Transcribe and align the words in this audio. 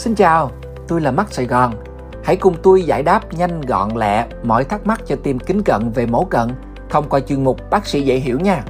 Xin 0.00 0.14
chào, 0.14 0.50
tôi 0.88 1.00
là 1.00 1.10
Mắt 1.10 1.26
Sài 1.30 1.46
Gòn. 1.46 1.74
Hãy 2.24 2.36
cùng 2.36 2.54
tôi 2.62 2.82
giải 2.82 3.02
đáp 3.02 3.32
nhanh 3.32 3.60
gọn 3.60 3.88
lẹ 3.96 4.24
mọi 4.42 4.64
thắc 4.64 4.86
mắc 4.86 5.00
cho 5.06 5.16
team 5.24 5.38
kính 5.38 5.62
cận 5.62 5.92
về 5.94 6.06
mổ 6.06 6.24
cận 6.24 6.48
thông 6.90 7.08
qua 7.08 7.20
chuyên 7.20 7.44
mục 7.44 7.70
bác 7.70 7.86
sĩ 7.86 8.02
dễ 8.02 8.16
hiểu 8.16 8.38
nha. 8.40 8.62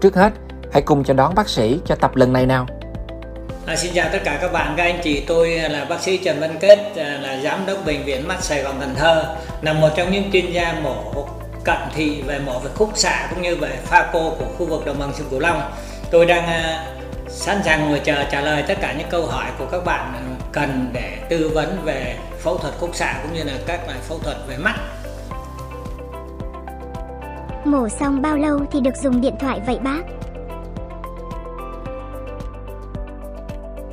Trước 0.00 0.14
hết, 0.14 0.32
hãy 0.72 0.82
cùng 0.82 1.04
chào 1.04 1.16
đón 1.16 1.34
bác 1.34 1.48
sĩ 1.48 1.80
cho 1.86 1.94
tập 1.94 2.16
lần 2.16 2.32
này 2.32 2.46
nào. 2.46 2.66
À, 3.66 3.76
xin 3.76 3.92
chào 3.94 4.08
tất 4.12 4.18
cả 4.24 4.38
các 4.42 4.52
bạn, 4.52 4.74
các 4.76 4.82
anh 4.82 5.00
chị. 5.04 5.24
Tôi 5.26 5.48
là 5.50 5.84
bác 5.84 6.00
sĩ 6.00 6.16
Trần 6.16 6.40
Văn 6.40 6.56
Kết, 6.60 6.78
à, 6.96 7.18
là 7.22 7.40
giám 7.42 7.66
đốc 7.66 7.78
bệnh 7.86 8.04
viện 8.04 8.28
mắt 8.28 8.42
Sài 8.42 8.62
Gòn 8.62 8.74
Cần 8.80 8.94
Thơ, 8.94 9.36
là 9.62 9.72
một 9.72 9.88
trong 9.96 10.12
những 10.12 10.32
chuyên 10.32 10.52
gia 10.52 10.74
mổ 10.82 11.26
cận 11.64 11.78
thị 11.94 12.22
về 12.26 12.38
mổ 12.38 12.58
về 12.58 12.70
khúc 12.74 12.90
xạ 12.94 13.26
cũng 13.30 13.42
như 13.42 13.56
về 13.56 13.78
pha 13.84 14.10
cô 14.12 14.30
của 14.38 14.46
khu 14.58 14.66
vực 14.66 14.86
đồng 14.86 14.98
bằng 14.98 15.12
sông 15.14 15.26
Cửu 15.30 15.40
Long. 15.40 15.62
Tôi 16.10 16.26
đang 16.26 16.46
à, 16.46 16.86
sẵn 17.28 17.62
sàng 17.64 17.88
ngồi 17.88 17.98
chờ 17.98 18.24
trả 18.30 18.40
lời 18.40 18.64
tất 18.68 18.74
cả 18.80 18.94
những 18.98 19.08
câu 19.10 19.26
hỏi 19.26 19.46
của 19.58 19.66
các 19.72 19.84
bạn 19.84 20.35
cần 20.56 20.90
để 20.92 21.18
tư 21.28 21.50
vấn 21.54 21.78
về 21.84 22.16
phẫu 22.40 22.58
thuật 22.58 22.74
khúc 22.78 22.94
xạ 22.94 23.20
cũng 23.22 23.34
như 23.34 23.44
là 23.44 23.52
các 23.66 23.80
loại 23.86 23.98
phẫu 24.08 24.18
thuật 24.18 24.36
về 24.48 24.56
mắt. 24.56 24.74
Mổ 27.64 27.88
xong 27.88 28.22
bao 28.22 28.36
lâu 28.36 28.60
thì 28.72 28.80
được 28.80 28.96
dùng 28.96 29.20
điện 29.20 29.34
thoại 29.40 29.60
vậy 29.66 29.78
bác? 29.78 30.02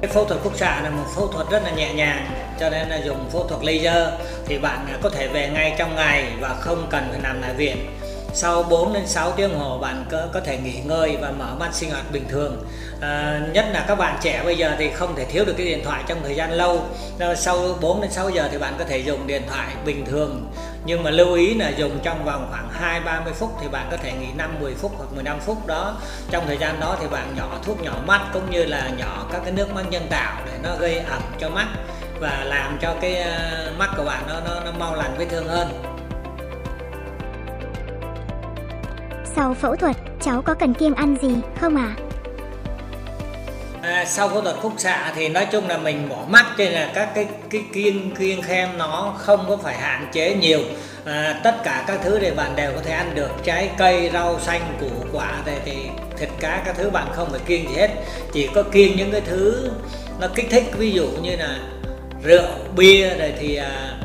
Cái 0.01 0.11
phẫu 0.11 0.25
thuật 0.25 0.41
khúc 0.43 0.55
xạ 0.55 0.81
là 0.83 0.89
một 0.89 1.05
phẫu 1.15 1.27
thuật 1.27 1.49
rất 1.49 1.63
là 1.63 1.71
nhẹ 1.71 1.93
nhàng 1.93 2.25
cho 2.59 2.69
nên 2.69 2.89
là 2.89 3.01
dùng 3.05 3.29
phẫu 3.29 3.47
thuật 3.47 3.63
laser 3.63 4.07
thì 4.45 4.59
bạn 4.59 4.87
có 5.01 5.09
thể 5.09 5.27
về 5.27 5.49
ngay 5.49 5.75
trong 5.77 5.95
ngày 5.95 6.33
và 6.39 6.49
không 6.59 6.87
cần 6.89 7.07
phải 7.11 7.19
nằm 7.23 7.41
lại 7.41 7.53
viện 7.53 7.77
sau 8.33 8.63
4 8.63 8.93
đến 8.93 9.07
6 9.07 9.31
tiếng 9.31 9.59
hồ 9.59 9.77
bạn 9.77 10.05
có, 10.11 10.27
có 10.33 10.39
thể 10.39 10.57
nghỉ 10.57 10.79
ngơi 10.85 11.17
và 11.21 11.31
mở 11.31 11.55
mắt 11.59 11.69
sinh 11.73 11.91
hoạt 11.91 12.11
bình 12.11 12.25
thường. 12.29 12.65
À, 13.01 13.41
nhất 13.53 13.65
là 13.71 13.85
các 13.87 13.95
bạn 13.95 14.17
trẻ 14.21 14.41
bây 14.45 14.57
giờ 14.57 14.75
thì 14.77 14.89
không 14.89 15.15
thể 15.15 15.25
thiếu 15.25 15.45
được 15.45 15.53
cái 15.57 15.65
điện 15.65 15.81
thoại 15.83 16.03
trong 16.07 16.17
thời 16.23 16.35
gian 16.35 16.51
lâu. 16.51 16.85
Ờ, 17.19 17.35
sau 17.35 17.75
4 17.81 18.01
đến 18.01 18.11
6 18.11 18.29
giờ 18.29 18.49
thì 18.51 18.57
bạn 18.57 18.73
có 18.79 18.85
thể 18.85 18.97
dùng 18.97 19.27
điện 19.27 19.41
thoại 19.49 19.67
bình 19.85 20.05
thường. 20.05 20.51
Nhưng 20.85 21.03
mà 21.03 21.09
lưu 21.09 21.33
ý 21.33 21.53
là 21.53 21.69
dùng 21.69 21.99
trong 22.03 22.25
vòng 22.25 22.47
khoảng 22.49 22.69
2 22.71 22.99
30 22.99 23.33
phút 23.33 23.51
thì 23.61 23.67
bạn 23.67 23.87
có 23.91 23.97
thể 23.97 24.11
nghỉ 24.11 24.27
5 24.37 24.55
10 24.59 24.73
phút 24.73 24.91
hoặc 24.97 25.07
15 25.13 25.39
phút 25.39 25.67
đó. 25.67 25.97
Trong 26.31 26.47
thời 26.47 26.57
gian 26.57 26.79
đó 26.79 26.97
thì 27.01 27.07
bạn 27.07 27.35
nhỏ 27.37 27.57
thuốc 27.63 27.81
nhỏ 27.81 27.93
mắt 28.05 28.21
cũng 28.33 28.51
như 28.51 28.65
là 28.65 28.89
nhỏ 28.97 29.25
các 29.31 29.41
cái 29.43 29.51
nước 29.51 29.73
mắt 29.73 29.83
nhân 29.89 30.07
tạo 30.09 30.41
để 30.45 30.53
nó 30.63 30.75
gây 30.75 30.97
ẩm 30.97 31.21
cho 31.39 31.49
mắt 31.49 31.67
và 32.19 32.43
làm 32.45 32.77
cho 32.81 32.95
cái 33.01 33.15
ờ, 33.15 33.71
mắt 33.77 33.89
của 33.97 34.03
bạn 34.03 34.23
nó 34.27 34.39
nó, 34.45 34.59
nó 34.65 34.71
mau 34.79 34.95
lành 34.95 35.15
vết 35.17 35.25
thương 35.29 35.47
hơn. 35.47 35.93
Sau 39.35 39.53
phẫu 39.53 39.75
thuật, 39.75 39.95
cháu 40.21 40.41
có 40.41 40.53
cần 40.53 40.73
kiêng 40.73 40.93
ăn 40.93 41.15
gì 41.21 41.35
không 41.61 41.75
ạ? 41.75 41.95
À? 41.97 42.03
À, 43.81 44.05
sau 44.05 44.29
phẫu 44.29 44.41
thuật 44.41 44.55
khúc 44.61 44.73
xạ 44.77 45.13
thì 45.15 45.29
nói 45.29 45.47
chung 45.51 45.67
là 45.67 45.77
mình 45.77 46.09
bỏ 46.09 46.25
mắt 46.29 46.45
cho 46.57 46.63
nên 46.63 46.73
là 46.73 46.91
các 46.93 47.09
cái 47.15 47.27
cái 47.49 47.61
kiêng 47.73 48.15
kiêng 48.15 48.41
khem 48.41 48.77
nó 48.77 49.13
không 49.17 49.45
có 49.49 49.57
phải 49.57 49.77
hạn 49.77 50.07
chế 50.11 50.35
nhiều 50.35 50.59
à, 51.05 51.39
tất 51.43 51.55
cả 51.63 51.83
các 51.87 51.99
thứ 52.03 52.19
thì 52.19 52.31
bạn 52.31 52.55
đều 52.55 52.71
có 52.75 52.81
thể 52.85 52.93
ăn 52.93 53.11
được 53.15 53.29
trái 53.43 53.69
cây 53.77 54.09
rau 54.13 54.39
xanh 54.39 54.61
củ 54.79 54.89
quả 55.11 55.41
thì, 55.45 55.51
thì 55.65 55.73
thịt 56.17 56.29
cá 56.39 56.61
các 56.65 56.75
thứ 56.77 56.89
bạn 56.89 57.07
không 57.13 57.29
phải 57.31 57.39
kiêng 57.45 57.69
gì 57.69 57.75
hết 57.75 57.89
chỉ 58.33 58.49
có 58.55 58.63
kiêng 58.63 58.97
những 58.97 59.11
cái 59.11 59.21
thứ 59.21 59.71
nó 60.19 60.27
kích 60.35 60.47
thích 60.49 60.63
ví 60.77 60.91
dụ 60.91 61.07
như 61.21 61.35
là 61.35 61.57
rượu 62.23 62.47
bia 62.75 63.09
rồi 63.09 63.33
thì 63.39 63.55
à, 63.55 63.97
à, 64.01 64.02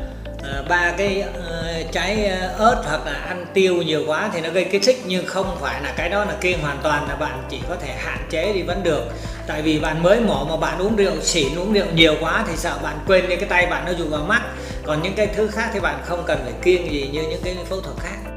ba 0.69 0.93
cái 0.97 1.21
à, 1.21 1.81
trái 1.91 2.25
ớt 2.57 2.83
hoặc 2.85 3.05
là 3.05 3.13
ăn 3.13 3.45
tiêu 3.53 3.75
nhiều 3.75 4.03
quá 4.07 4.29
thì 4.33 4.41
nó 4.41 4.49
gây 4.49 4.63
kích 4.63 4.81
thích 4.85 4.97
nhưng 5.05 5.25
không 5.25 5.57
phải 5.59 5.81
là 5.83 5.93
cái 5.97 6.09
đó 6.09 6.25
là 6.25 6.33
kiêng 6.41 6.61
hoàn 6.61 6.77
toàn 6.83 7.07
là 7.09 7.15
bạn 7.15 7.43
chỉ 7.49 7.59
có 7.69 7.75
thể 7.75 7.93
hạn 7.97 8.19
chế 8.29 8.53
đi 8.53 8.61
vẫn 8.61 8.83
được 8.83 9.03
tại 9.47 9.61
vì 9.61 9.79
bạn 9.79 10.03
mới 10.03 10.19
mổ 10.19 10.45
mà 10.45 10.57
bạn 10.57 10.79
uống 10.79 10.95
rượu 10.95 11.21
xỉn 11.21 11.55
uống 11.55 11.73
rượu 11.73 11.85
nhiều 11.93 12.15
quá 12.21 12.45
thì 12.47 12.53
sợ 12.55 12.77
bạn 12.83 12.97
quên 13.07 13.29
đi 13.29 13.35
cái 13.35 13.49
tay 13.49 13.65
bạn 13.65 13.85
nó 13.85 13.91
dùng 13.91 14.09
vào 14.09 14.23
mắt 14.23 14.41
còn 14.83 15.01
những 15.01 15.13
cái 15.15 15.27
thứ 15.27 15.47
khác 15.47 15.69
thì 15.73 15.79
bạn 15.79 16.01
không 16.05 16.23
cần 16.27 16.39
phải 16.43 16.53
kiêng 16.63 16.91
gì 16.91 17.09
như 17.13 17.21
những 17.21 17.41
cái 17.43 17.55
phẫu 17.69 17.81
thuật 17.81 17.97
khác 17.99 18.29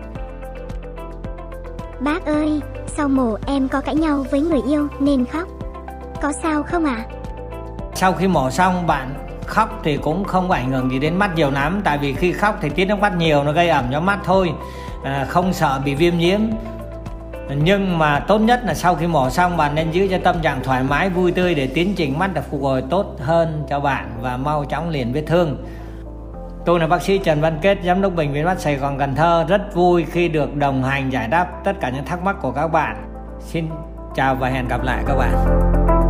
Bác 2.01 2.27
ơi, 2.27 2.61
sau 2.97 3.09
mổ 3.09 3.37
em 3.47 3.69
có 3.69 3.81
cãi 3.81 3.95
nhau 3.95 4.25
với 4.31 4.41
người 4.41 4.61
yêu 4.69 4.89
nên 5.01 5.25
khóc. 5.27 5.49
Có 6.23 6.33
sao 6.43 6.63
không 6.63 6.85
ạ? 6.85 7.05
À? 7.09 7.09
Sau 7.95 8.13
khi 8.13 8.27
mổ 8.27 8.51
xong 8.51 8.87
bạn 8.87 9.32
khóc 9.53 9.81
thì 9.85 9.97
cũng 9.97 10.25
không 10.25 10.49
có 10.49 10.55
ảnh 10.55 10.71
hưởng 10.71 10.91
gì 10.91 10.99
đến 10.99 11.17
mắt 11.17 11.35
nhiều 11.35 11.51
lắm 11.51 11.81
tại 11.85 11.99
vì 11.99 12.13
khi 12.13 12.33
khóc 12.33 12.59
thì 12.61 12.69
tiết 12.69 12.85
nước 12.85 12.99
mắt 13.01 13.17
nhiều 13.17 13.45
nó 13.45 13.53
gây 13.53 13.69
ẩm 13.69 13.85
cho 13.93 14.01
mắt 14.01 14.19
thôi. 14.25 14.53
À, 15.05 15.27
không 15.29 15.53
sợ 15.53 15.81
bị 15.85 15.95
viêm 15.95 16.19
nhiễm. 16.19 16.41
Nhưng 17.65 17.99
mà 17.99 18.19
tốt 18.19 18.39
nhất 18.39 18.61
là 18.65 18.75
sau 18.75 18.95
khi 18.95 19.07
mổ 19.07 19.31
xong 19.31 19.57
bạn 19.57 19.75
nên 19.75 19.91
giữ 19.91 20.09
cho 20.11 20.19
tâm 20.25 20.37
trạng 20.43 20.63
thoải 20.63 20.83
mái 20.83 21.09
vui 21.09 21.33
tươi 21.33 21.55
để 21.55 21.67
tiến 21.67 21.95
trình 21.97 22.19
mắt 22.19 22.35
được 22.35 22.51
phục 22.51 22.63
hồi 22.63 22.83
tốt 22.91 23.17
hơn 23.21 23.65
cho 23.69 23.81
bạn 23.81 24.11
và 24.21 24.37
mau 24.37 24.65
chóng 24.65 24.89
liền 24.89 25.13
vết 25.13 25.23
thương. 25.27 25.65
Tôi 26.65 26.81
là 26.81 26.87
bác 26.87 27.03
sĩ 27.03 27.19
Trần 27.19 27.41
Văn 27.41 27.59
Kết, 27.63 27.79
Giám 27.85 28.03
đốc 28.03 28.15
Bệnh 28.15 28.33
viện 28.33 28.45
Mắt 28.45 28.61
Sài 28.61 28.77
Gòn 28.77 28.99
Cần 28.99 29.15
Thơ. 29.15 29.45
Rất 29.49 29.75
vui 29.75 30.07
khi 30.11 30.29
được 30.29 30.57
đồng 30.57 30.85
hành 30.85 31.13
giải 31.13 31.29
đáp 31.29 31.47
tất 31.65 31.73
cả 31.81 31.91
những 31.91 32.05
thắc 32.05 32.23
mắc 32.23 32.37
của 32.43 32.51
các 32.53 32.69
bạn. 32.69 32.97
Xin 33.41 33.69
chào 34.15 34.35
và 34.35 34.49
hẹn 34.49 34.69
gặp 34.69 34.85
lại 34.85 35.03
các 35.07 35.15
bạn. 35.15 36.02